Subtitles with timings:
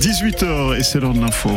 [0.00, 1.50] 18h et c'est l'heure de l'info.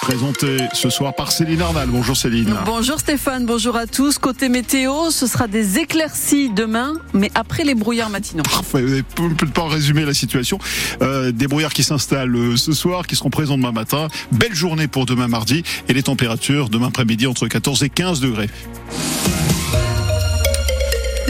[0.00, 1.90] Présenté ce soir par Céline Arnal.
[1.90, 2.56] Bonjour Céline.
[2.64, 4.16] Bonjour Stéphane, bonjour à tous.
[4.16, 8.42] Côté météo, ce sera des éclaircies demain, mais après les brouillards matinaux.
[8.44, 8.82] Parfait,
[9.16, 10.58] vous ne peut pas résumer la situation.
[11.02, 14.08] Euh, des brouillards qui s'installent euh, ce soir, qui seront présents demain matin.
[14.32, 18.48] Belle journée pour demain mardi et les températures demain après-midi entre 14 et 15 degrés.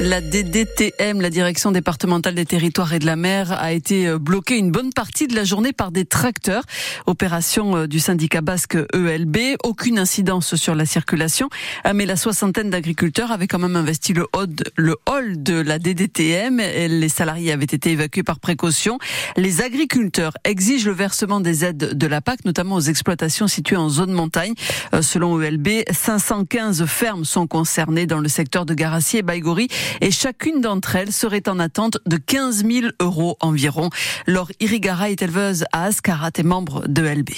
[0.00, 4.56] La DDTM, la direction départementale des territoires et de la mer, a été euh, bloquée
[4.56, 6.62] une bonne partie de la journée par des tracteurs.
[7.06, 9.56] Opération euh, du syndicat basque ELB.
[9.64, 11.48] Aucune incidence sur la circulation.
[11.84, 16.58] Euh, mais la soixantaine d'agriculteurs avaient quand même investi le hall, de la DDTM.
[16.58, 19.00] Les salariés avaient été évacués par précaution.
[19.36, 23.88] Les agriculteurs exigent le versement des aides de la PAC, notamment aux exploitations situées en
[23.88, 24.54] zone montagne.
[25.02, 29.68] Selon ELB, 515 fermes sont concernées dans le secteur de Garassi et Baïgori
[30.00, 33.90] et chacune d'entre elles serait en attente de 15 000 euros environ.
[34.26, 37.28] Laure Irigara est éleveuse à Ascarat et membre de LB.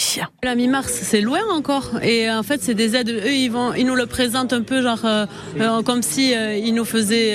[0.42, 2.00] La mi-mars, c'est loin encore.
[2.02, 3.10] Et en fait, c'est des aides.
[3.10, 5.26] Eux, ils, vont, ils nous le présentent un peu genre euh,
[5.58, 7.34] euh, comme si euh, ils nous faisaient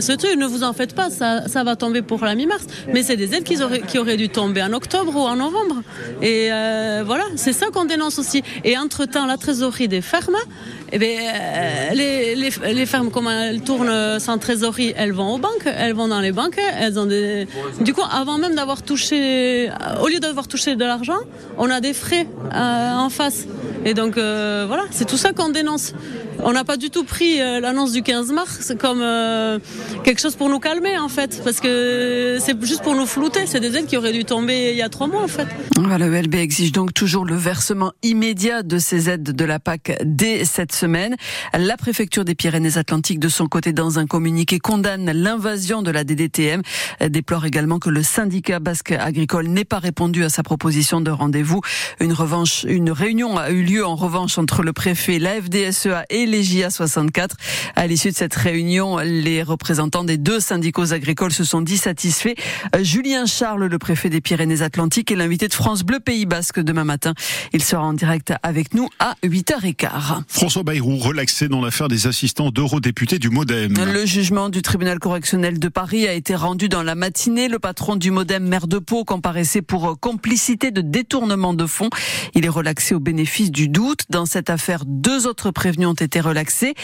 [0.00, 0.36] ce truc.
[0.36, 2.66] Ne vous en faites pas, ça, ça va tomber pour la mi-mars.
[2.92, 5.82] Mais c'est des aides qui auraient, qui auraient dû tomber en octobre ou en novembre.
[6.22, 6.48] Et
[7.04, 8.42] voilà, c'est ça qu'on dénonce aussi.
[8.64, 10.36] Et entre-temps, la trésorerie des fermes,
[10.90, 11.18] eh bien,
[11.92, 16.08] les, les, les fermes, comment elles tournent en trésorerie, elles vont aux banques, elles vont
[16.08, 17.46] dans les banques, elles ont des.
[17.80, 19.70] Du coup, avant même d'avoir touché,
[20.02, 21.18] au lieu d'avoir touché de l'argent,
[21.58, 23.46] on a des frais euh, en face.
[23.84, 25.92] Et donc euh, voilà, c'est tout ça qu'on dénonce.
[26.44, 29.02] On n'a pas du tout pris euh, l'annonce du 15 mars comme
[30.04, 33.46] quelque chose pour nous calmer en fait, parce que c'est juste pour nous flouter.
[33.46, 35.46] C'est des aides qui auraient dû tomber il y a trois mois en fait.
[35.76, 40.44] Le LB exige donc toujours le versement immédiat de ces aides de la PAC dès
[40.44, 41.16] cette semaine.
[41.54, 46.62] La préfecture des Pyrénées-Atlantiques, de son côté, dans un communiqué condamne l'invasion de la DDTM,
[47.08, 51.60] déplore également que le syndicat basque agricole n'ait pas répondu à sa proposition de rendez-vous.
[52.00, 56.26] Une revanche, une réunion a eu lieu en revanche entre le préfet, la FDSEA et
[56.28, 57.36] les JA 64.
[57.76, 62.34] À l'issue de cette réunion, les représentants des deux syndicats agricoles se sont dit satisfaits.
[62.80, 67.14] Julien Charles, le préfet des Pyrénées-Atlantiques, est l'invité de France Bleu Pays Basque demain matin.
[67.52, 70.22] Il sera en direct avec nous à 8h15.
[70.28, 73.74] François Bayrou, relaxé dans l'affaire des assistants d'eurodéputés du Modem.
[73.74, 77.48] Le jugement du tribunal correctionnel de Paris a été rendu dans la matinée.
[77.48, 81.90] Le patron du Modem, maire de Pau, comparaissait pour complicité de détournement de fonds.
[82.34, 84.02] Il est relaxé au bénéfice du doute.
[84.10, 86.74] Dans cette affaire, deux autres prévenus ont été relaxés.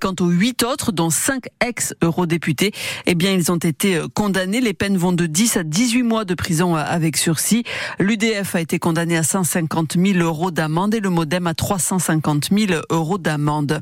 [0.00, 2.72] Quant aux huit autres, dont cinq ex-eurodéputés,
[3.06, 4.60] eh bien, ils ont été condamnés.
[4.60, 7.64] Les peines vont de 10 à 18 mois de prison avec sursis.
[7.98, 12.80] L'UDF a été condamné à 150 000 euros d'amende et le Modem à 350 000
[12.90, 13.80] euros d'amende.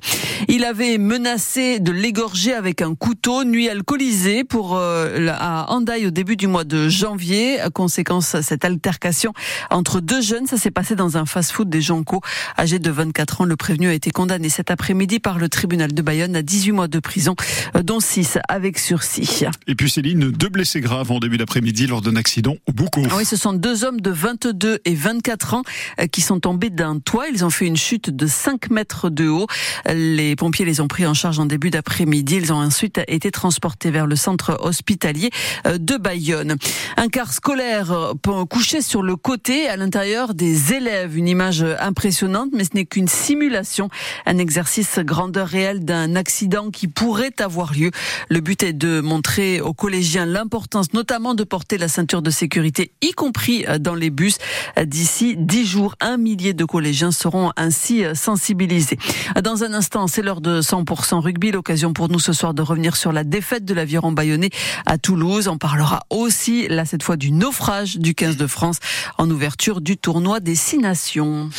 [0.48, 6.10] Il avait menacé de l'égorger avec un couteau, nuit alcoolisé pour euh, à Handaï au
[6.10, 7.58] début du mois de janvier.
[7.74, 9.32] Conséquence cette altercation
[9.70, 12.20] entre deux jeunes, ça s'est passé dans un fast-food des Jonco.
[12.58, 16.02] Âgé de 24 ans, le prévenu a été condamné cet après-midi par le tribunal de
[16.02, 17.34] Bayonne à 18 mois de prison,
[17.76, 19.44] euh, dont 6 avec sursis.
[19.66, 23.02] Et puis Céline, deux blessés graves en début d'après-midi lors d'un accident au Boucau.
[23.16, 25.62] Oui, ce sont deux hommes de 22 et 24 ans
[26.00, 27.26] euh, qui sont tombés d'un toit.
[27.28, 29.46] Ils ont fait une chute de 5 mètres de haut.
[29.88, 32.36] Les pompiers les ont pris en charge en début d'après-midi.
[32.36, 35.30] Ils ont ensuite été transportés vers le centre hospitalier
[35.66, 36.56] euh, de Bayonne.
[36.96, 38.14] Un car scolaire
[38.48, 41.16] couché sur le côté à l'intérieur des élèves.
[41.16, 43.88] Une image impressionnante, mais ce n'est qu'une simulation,
[44.26, 47.90] un exercice grandeur réelle d'un accident qui pourrait avoir lieu.
[48.28, 52.92] Le but est de montrer aux collégiens l'importance notamment de porter la ceinture de sécurité,
[53.00, 54.38] y compris dans les bus.
[54.84, 58.98] D'ici dix jours, un millier de collégiens seront ainsi sensibilisés.
[59.42, 62.96] Dans un instant, c'est l'heure de 100% rugby, l'occasion pour nous ce soir de revenir
[62.96, 64.50] sur la défaite de l'aviron bayonnais
[64.86, 65.48] à Toulouse.
[65.48, 68.78] On parlera aussi, là cette fois, du naufrage du 15 de France
[69.18, 71.50] en ouverture du tournoi des Six Nations.